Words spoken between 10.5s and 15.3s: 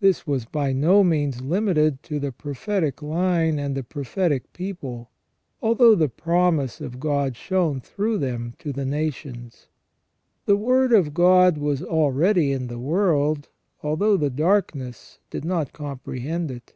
Word of God was already in the world, although the darkness